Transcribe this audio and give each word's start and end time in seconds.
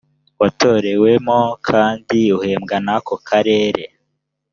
watorewemo 0.39 1.39
kandi 1.67 2.19
uhembwa 2.37 2.77
n 2.85 2.87
ako 2.95 3.15
karere 3.27 3.83